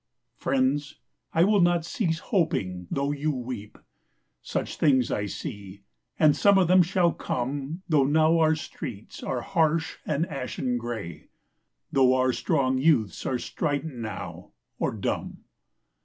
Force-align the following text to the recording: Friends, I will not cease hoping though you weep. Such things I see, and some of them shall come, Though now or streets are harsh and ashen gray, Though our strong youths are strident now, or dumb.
Friends, 0.35 0.95
I 1.31 1.43
will 1.43 1.61
not 1.61 1.85
cease 1.85 2.17
hoping 2.33 2.87
though 2.89 3.11
you 3.11 3.29
weep. 3.31 3.77
Such 4.41 4.77
things 4.77 5.11
I 5.11 5.27
see, 5.27 5.83
and 6.17 6.35
some 6.35 6.57
of 6.57 6.67
them 6.67 6.81
shall 6.81 7.11
come, 7.13 7.83
Though 7.87 8.05
now 8.05 8.31
or 8.31 8.55
streets 8.55 9.21
are 9.21 9.41
harsh 9.41 9.97
and 10.07 10.25
ashen 10.25 10.79
gray, 10.79 11.29
Though 11.91 12.15
our 12.15 12.33
strong 12.33 12.79
youths 12.79 13.27
are 13.27 13.37
strident 13.37 13.93
now, 13.99 14.53
or 14.79 14.91
dumb. 14.91 15.43